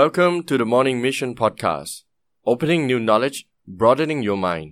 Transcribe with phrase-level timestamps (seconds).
[0.00, 2.04] Welcome to the Morning Mission Podcast
[2.46, 3.38] Opening new knowledge
[3.80, 4.68] broadening your mind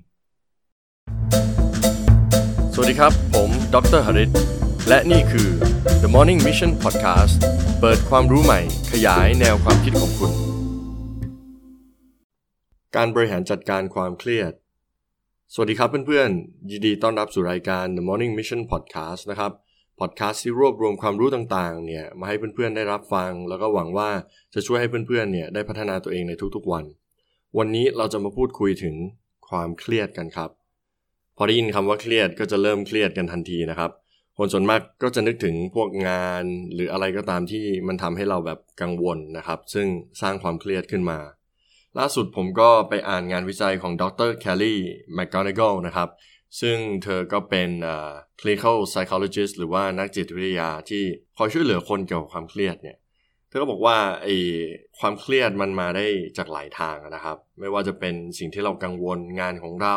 [2.74, 4.30] สวัสดีครับ ผมดรหริต
[4.88, 5.48] และนี่คือ
[6.02, 7.34] The Morning Mission Podcast
[7.80, 8.60] เปิดความรู้ใหม่
[8.92, 10.32] ขยายแนวความคิดของคุณ
[12.96, 14.52] การบริหารจัดการความเครียด
[15.54, 19.52] สวัสดีครับเพื่อนๆ ยินดีต้อนรับสู่รายการ The Morning Mission Podcast นะครับ
[20.00, 24.10] พอดแคสต์ที่รวบรวมความรู้ต่างๆเนี่ยมาให้เพื่อนๆได้รับฟัง แล้วก็หวังว่า
[24.54, 26.84] จะช่วยให้เพื่อนๆเนี่ยได้พัฒนาตัวเองในทุกๆวัน
[27.58, 28.94] วันนี้เราจะมาพูดคุยถึง
[29.48, 30.50] ความเครียดกันครับ
[31.36, 33.90] พอได้ยินคำว่าเครียดก็จะเริ่มเครียดกันทันทีนะครับ
[34.38, 39.86] คนส่วนมากก็จะนึกถึงพวกงานหรืออะไรก็ตามที่มันทำให้เราแบบกังวลนะครับ ซึ่ง
[40.22, 41.18] สร้างความเครียดขึ้นมา
[41.98, 44.80] ล่าสุดผมก็ไปอ่านงานวิจัยของดรแคลลี่
[45.14, 46.08] แมคกอนเนกนะครับ
[46.60, 47.70] ซึ่งเธอก็เป็น
[48.40, 51.02] clinical psychologist หรือว่านักจิตวิทยาที่
[51.36, 52.96] คอยช่วยเหลือคนเกี่ยวกับความเครียดเนี่ย
[53.48, 54.36] เธอก็บอกว่าไอ้
[55.00, 56.06] ความเครียดมันมาได้
[56.38, 59.96] จากหลายทางนะครับ ไม่ว่าจะเป็นสิ่งที่เรากังวลงานของเรา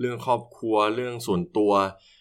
[0.00, 1.72] เรื่องครอบครัวเรื่องส่วนตัว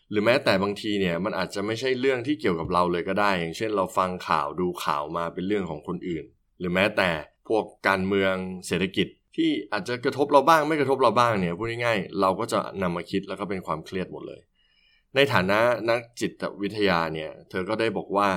[0.10, 6.26] หรือแม้แต่บางทีเนี่ยมันอาจจะไม่ใช่เรื่องที่เกี่ยวกับเราเลยก็ได้ อย่างเช่นเราฟังข่าวดูข่าวมาเป็นเรื่องของคนอื่น
[6.60, 7.10] หรือแม้แต่
[7.48, 8.36] พวกการเมือง
[8.68, 14.42] เศรษฐกิจ ที่อาจจะกระทบเราบ้างไม่กระทบเราบ้างเนี่ยพูดง่ายๆเราก็จะนำมาคิดแล้วก็เป็นความเครียดหมดเลย
[15.16, 18.30] ในฐานะนักจิตวิทยาเนี่ยเธอก็ได้บอกว่า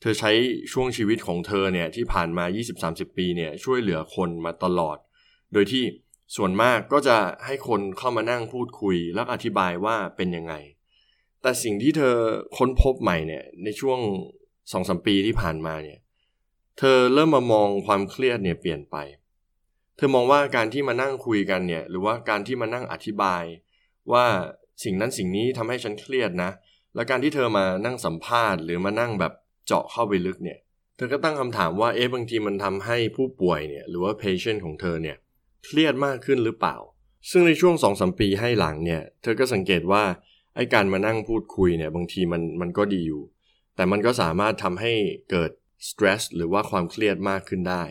[0.00, 0.32] เธอใช้
[0.72, 2.44] ช่วงชีวิตของเธอเนี่ยที่ผ่านมา
[2.80, 4.98] 20-30 ปีเนี่ยช่วยเหลือคนมาตลอด
[5.52, 5.84] โดยที่
[6.36, 10.54] ส่วนมากก็จะให้คนเข้ามานั่งพูดคุย แล้วอธิบายว่าเป็นยังไง
[11.42, 12.16] แต่สิ่งที่เธอ
[12.56, 13.98] ค้นพบใหม่เนี่ยในช่วง
[14.72, 15.98] สองสมปีที่ผ่านมาเนี่ย
[16.78, 23.44] เธอเริ่มมามองความเครียดเนี่ยเปลี่ยนไปเเธอมองว่าการที่มานั่งคุยกันเนี่ย หรือว่าการที่มานั่งอธิบาย
[24.12, 24.24] ว่า
[24.84, 26.50] สิ่งนั้นสิ่งนี้ทำให้ฉันเครียดนะ
[26.94, 29.32] และการที่เธอมานั่งสัมภาษณ์หรือมานั่งแบบ
[29.66, 30.58] เจาะเข้าไปลึกเนี่ย
[30.96, 35.16] เธอก็ตั้งคำถามว่าเอ๊ะบางทีมันทำให้ผู้ป่วยเนี่ยหรือว่า patient ของเธอเนี่ย
[35.64, 36.76] เครียดมากขึ้นหรือเปล่า
[37.30, 40.02] ซึ่งในช่วง2อสมปีให้หลังเนี่ย เธอก็สังเกตว่า
[40.56, 43.22] ไอ้การมานั่งพูดคุยเนี่ยบางทีมันมันก็ดีอยู่
[43.76, 44.92] แต่มันก็สามารถทำให้
[45.30, 45.50] เกิด
[45.88, 47.84] stress หรือว่าความเครียดมากขึ้นได้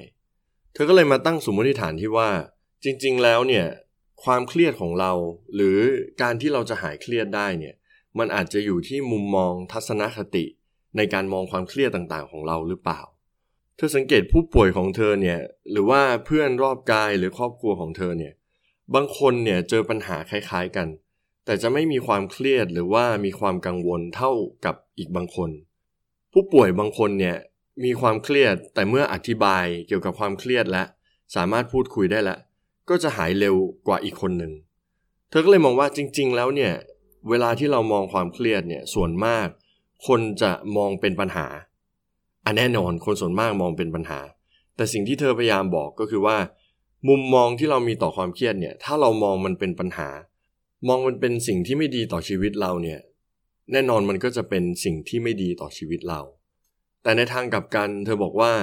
[0.73, 2.29] เธอก็เลยมาตั้งสมมติฐานที่ว่า
[2.84, 3.66] จริง ๆ แล้วเนี่ย
[4.23, 5.11] ความเครียดของเรา
[5.56, 5.78] หรือ
[6.22, 7.75] การที่เราจะหายเครียดได้เนี่ย
[8.19, 10.45] มันอาจจะอยู่ที่มุมมองทัศนคติ
[10.97, 13.01] ในการมองความเครียดต่างๆ ของเราหรือเปล่า
[13.78, 15.39] เธอสังเกตผู้ป่วยของเธอเนี่ย
[15.72, 18.33] หรือว่าเพื่อนรอบกายหรือครอบครัวของเธอเนี่ย
[18.94, 20.88] บางคนเนี่ยเจอปัญหาคล้ายๆกัน
[21.45, 24.31] แต่จะไม่มีความเครียดหรือว่ามีความกังวลเท่า
[24.66, 25.50] กับอีกบางคน
[26.31, 27.38] ผู้ป่วยบางคนเนี่ย
[27.84, 30.84] มีความเครียด แต่เมื่ออธิบายเกี่ยวกับความเครียดและ
[31.35, 32.39] สามารถพูดคุยได้แล้ว
[32.89, 33.56] ก็จะหายเร็ว
[33.88, 34.51] กว่าอีกคนหนึ่ง
[35.29, 36.73] เธอก็เลยมองว่าจริง ๆ แล้วเนี่ย
[37.29, 39.47] เวลาที่เรามองความเครียดเนี่ยส่วนมาก
[40.07, 41.47] คนจะมองเป็นปัญหา
[42.45, 44.19] อันแน่นอนคนส่วนมากมองเป็นปัญหา
[44.75, 46.38] แต่สิ่งที่เธอพยายามบอกก็คือว่า
[47.09, 50.09] มุมมองที่เรามีต่อความเครียดเนี่ย ถ้าเรามองมันเป็นปัญหา
[50.88, 53.00] มองมันเป็นสิ่งที่ไม่ดีต่อชีวิตเราเนี่ย
[53.72, 56.22] แน่นอนมันก็จะเป็นสิ่งที่ไม่ดีต่อชีวิตเรา
[57.03, 58.53] แต่ในทางกลับกันเธอบอกว่า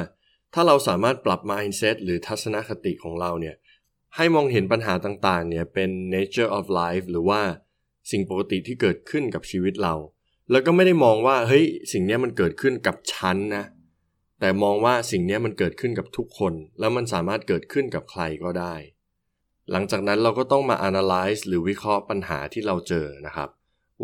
[0.54, 3.56] ถ้าเราสามารถปรับ mindset หรือทัศนคติของเราเนี่ย
[4.16, 7.40] ให้มองเห็นปัญหาต่างๆเนี่ยเป็น nature of life หรือว่า
[8.10, 9.94] สิ่งปกติที่เกิดขึ้นกับชีวิตเรา
[10.50, 13.64] แล้วก็ไม่ได้มองว่าเฮ้ยสิ่งนี้มันเกิดขึ้นกับฉันนะ
[14.40, 18.74] แต่มองว่าสิ่งนี้มันเกิดขึ้นกับทุกคน แล้วมันสามารถเกิดขึ้นกับใครก็ได้
[19.70, 23.48] หลังจากนั้นเราก็ต้องมา analyze หรือวิเคราะห์ปัญหาที่เราเจอนะครับ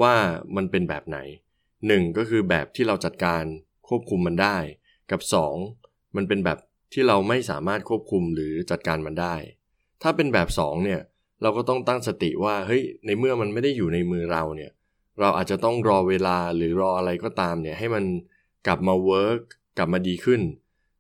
[0.01, 0.15] ว่า
[0.57, 1.19] มันเป็นแบบไหน
[1.87, 3.45] หนึ่งก็คือแบบที่เราจัดการ
[3.89, 4.57] ควบคุมมันได้
[5.11, 5.21] กับ
[5.69, 6.59] 2 มันเป็นแบบ
[6.93, 9.35] ที่เราไม่สามารถควบคุมหรือจัดการมันได้
[10.03, 11.01] ถ้าเป็นแบบ 2 เนี่ย
[11.43, 14.71] เราก็ต้องตั้งสติว่าเฮ้ยในเมื่อมันไม่ได้อยู่ในมือเราเนี่ย
[15.21, 18.05] เราอาจจะต้องรอเวลาหรือรออะไรก็ตามเนี่ยให้มัน
[18.67, 19.41] กลับมา work
[19.79, 20.41] กลับมาดีขึ้น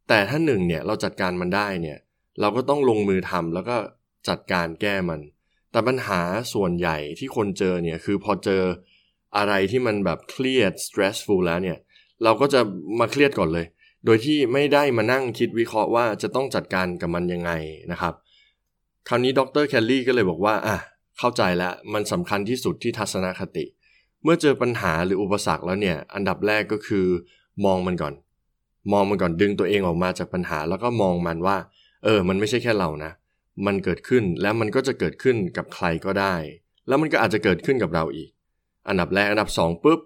[0.08, 1.98] แต่ถ้าหนึ่งเนี่ยเราจัดการมันได้เนี่ย
[2.40, 3.76] เราก็ต้องลงมือทำแล้วก็
[4.28, 5.20] จัดการแก้มัน
[5.70, 6.20] แต่ปัญหา
[6.54, 8.62] ส่วนใหญ่ที่คนเจอเนี่ยคือพอเจอ
[9.36, 11.78] อะไรที่มันแบบเครียด stressful แล้วเนี่ย
[12.24, 12.60] เราก็จะ
[12.98, 13.66] มาเครียดก่อนเลย
[14.04, 17.50] โดยที่ไม่ได้มานั่งคิดวิเคราะห์ว่าจะต้องจัดการกับมันยังไง
[17.92, 18.14] นะครับ
[19.08, 20.76] คราวนี้ดรแคลลี่ก็เลยบอกว่าอะ
[21.18, 23.64] เข้าใจแล้วมันสำคัญที่สุดที่ทัศนคติ
[24.22, 27.06] เมื่อเจอปัญหาหรืออุปสรรคแล้วเนี่ยอันดับแรกก็คือ
[27.64, 28.14] มองมันก่อน
[28.92, 31.56] มองมันก่อนดึงตัวเองออกมาจากปัญหา แล้วก็มองมันว่า
[32.04, 33.12] เออ มันไม่ใช่แค่เรานะ
[33.66, 36.34] มันเกิดขึ้นแล้วมันก็จะเกิดขึ้นกับใครก็ได้
[36.88, 38.28] แล้วมันก็อาจจะเกิดขึ้นกับเราอีก
[38.88, 40.00] อันดับแรกอันดับ2ปุ๊บ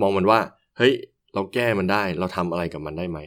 [0.00, 0.40] มองมันว่า
[0.78, 0.92] เฮ้ย
[1.34, 3.18] เราแก้มันได้ เราทำอะไรกับมันได้ไหม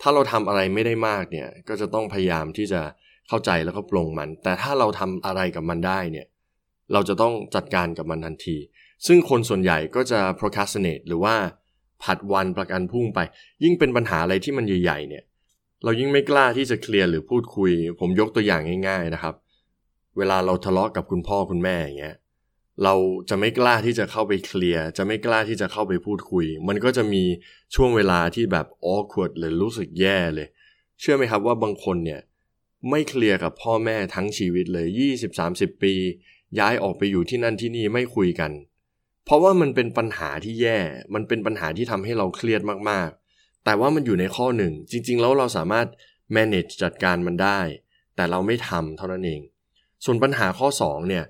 [0.00, 2.80] ถ้าเราทำอะไรไม่ได้มากเนี่ย ก็จะต้องพยายามที่จะ
[3.28, 6.26] เข้าใจแล้วก็ปลงมัน แต่ถ้าเราทำอะไรกับมันได้เนี่ย
[6.92, 8.56] เราจะต้องจัดการกับมันทันที
[9.06, 11.34] ซึ่งคนส่วนใหญ่ก็จะ procrastinate หรือว่า
[12.02, 13.18] ผัดวันประกันพุ่งไป
[13.64, 15.24] ยิ่งเป็นปัญหาอะไรที่มันใหญ่ ๆ เนี่ย
[15.84, 17.70] เรายิ่งไม่กล้าที่จะเคลียร์หรือพูดคุย
[18.00, 19.34] ผมยกตัวอย่างง่าย ๆนะครับ
[20.18, 22.16] เวลาเราทะเลาะกับคุณพ่อคุณแม่อย่างเงี้ย
[22.84, 22.94] เรา
[23.28, 27.24] จะไม่กล้าที่จะเข้าไปเคลียร์จะไม่กล้าที่จะเข้าไปพูดคุย มันก็จะมี
[27.74, 30.48] ช่วงเวลาที่แบบ awkward หรือรู้สึกแย่เลย
[31.00, 32.20] เชื่อไหมครับว่าบางคนเนี่ย
[32.90, 34.86] ไม่เคลียร์กับพ่อแม่ทั้งชีวิตเลย
[35.34, 35.94] 20-30 ปี
[36.58, 38.52] ย้ายออกไปอยู่ที่นั่นที่นี่ไม่คุยกัน
[39.24, 40.78] เพราะว่ามันเป็นปัญหาที่แย่
[41.14, 45.86] มันเป็นปัญหาที่ทำให้เราเครียดมากๆ แต่ว่ามันอยู่ในข้อหนึ่ง จริง ๆ แล้วเราสามารถ
[46.36, 47.60] manage จัดการมันได้
[48.16, 49.40] แต่เราไม่ทำเท่านั้นเอง
[50.04, 51.24] ส่วนปัญหาข้อ 2 เนี่ย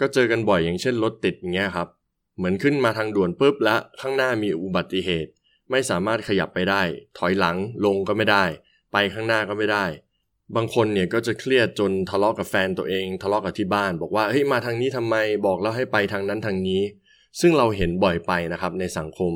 [0.00, 1.88] ก็เจอกันบ่อยอย่างเช่นรถติดอย่างเงี้ยครับ
[2.36, 5.30] เหมือนขึ้นมาทางด่วนปุ๊บแล้วข้างหน้ามีอุบัติเหตุ
[5.70, 6.82] ไม่สามารถขยับไปได้
[7.18, 8.44] ถอยหลังลงก็ไม่ได้
[8.92, 9.84] ไปข้างหน้าก็ไม่ได้
[10.56, 15.16] บางคนเนี่ยก็จะเครียดจนทะเลาะกับแฟนตัวเองทะเลาะกับที่บ้าน บอกว่าเฮ้ยมาทางนี้ทำไม
[15.46, 16.82] บอกแล้วให้ไปทางนั้นทางนี้
[17.40, 19.32] ซึ่งเราเห็นบ่อยไปนะครับในสังคม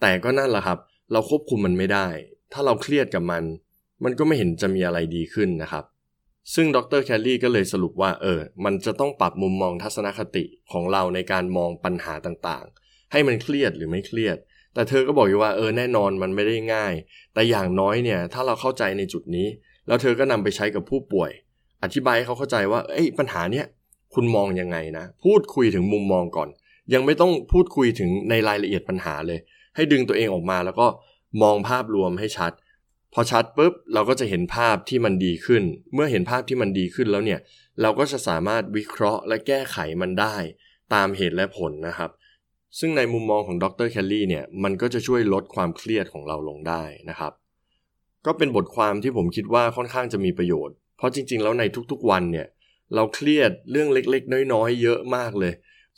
[0.00, 0.78] แต่ก็นั่นแหละครับ
[1.12, 2.08] เราควบคุมมันไม่ได้
[2.52, 3.44] ถ้าเราเครียดกับมัน
[4.04, 5.84] มันก็ไม่เห็นจะมีอะไรดีขึ้นนะครับ
[6.54, 14.36] ซึ่งดรแคลรี่ก็เลยสรุปว่าเออ มันจะต้องปรับมุมมองทัศนคติของเราในการมองปัญหาต่างๆ ให้มันเครียดหรือไม่เครียด
[14.74, 16.94] แต่เธอก็บอกอยู่ว่าเออแน่นอนมันไม่ได้ง่าย
[17.34, 19.46] แต่อย่างน้อยเนี่ยถ้าเราเข้าใจในจุดนี้
[19.86, 21.30] แล้วเธอก็นำไปใช้กับผู้ป่วย
[21.82, 23.66] อธิบายให้เขาเข้าใจว่าเอ้ยปัญหาเนี้ย
[24.14, 26.48] คุณมองยังไงนะ พูดคุยถึงมุมมองก่อน
[26.94, 29.38] ยังไม่ต้องพูดคุยถึงในรายละเอียดปัญหาเลย
[29.76, 30.86] ให้ดึงตัวเองออกมาแล้วก็
[31.42, 32.52] มองภาพรวมให้ชัด
[33.14, 35.62] พอชัดปุ๊บเราก็จะเห็นภาพที่มันดีขึ้น
[35.94, 37.40] เมื่อเห็นภาพที่มันดีขึ้นแล้วเนี่ย
[37.80, 40.36] เราก็จะสามารถวิเคราะห์และแก้ไขมันได้
[40.94, 42.10] ตามเหตุและผลนะครับ
[42.78, 47.32] ซึ่งในมุมมองของดรแคลลี่เนี่ยมันก็จะช่วยลดความเครียดของเราลงได้นะครับ
[48.26, 52.46] ก็เป็นบทความที่ผมคิดว่าค่อนข้างจะมีประโยชน์ เพราะจริง ๆ แล้วในทุกๆวันเนี่ย
[52.94, 55.52] เราเครียดเรื่องเล็กๆ น้อยๆ เยอะมากเลย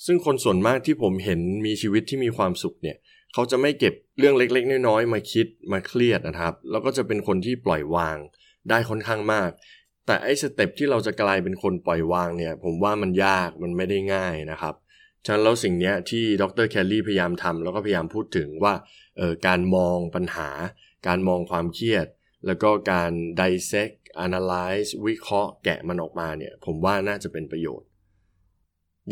[0.04, 2.96] ซึ่งคนส่วนมากที่ผมเห็นมีชีวิตที่มีความสุขเนี่ย
[3.32, 8.16] เขาจะไม่เก็บเรื่องเล็ก ๆ น้อยๆมาคิดมาเครียดนะครับ แล้วก็จะเป็นคนที่ปล่อยวาง
[8.70, 9.50] ได้ค่อนข้างมาก
[10.06, 14.74] แต่ไอ้สเต็ปที่เราจะกลายเป็นคนปล่อยวางเนี่ย ผมว่ามันยากมันไม่ได้ง่ายนะครับ
[15.24, 18.74] ฉะนั้นแล้วสิ่งนี้ที่ดรแคลรี่พยายามทำแล้วก็พยายามพูดถึงว่า
[19.16, 20.48] เออการมองปัญหา
[21.08, 22.06] การมองความเครียด
[22.46, 23.96] แล้วก็การ dissect
[24.26, 27.88] analyze วิเคราะห์แกะมันออกมาเนี่ย ผมว่าน่าจะเป็นประโยชน์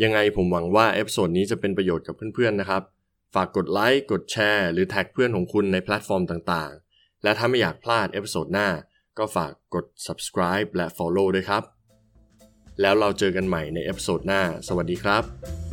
[0.03, 2.83] ยังไงผมหวังว่า episode นี้จะเป็นประโยชน์กับเพื่อนๆนะครับ
[3.35, 8.69] ฝากกดไลค์กดแชร์ หรือแท็กเพื่อนของคุณในแพลตฟอร์มต่างๆ และถ้าไม่อยากพลาด episode หน้า
[9.17, 11.63] ก็ฝากกด subscribe และ follow ด้วยครับ
[12.81, 15.70] แล้วเราเจอกันใหม่ใน episode หน้า สวัสดีครับ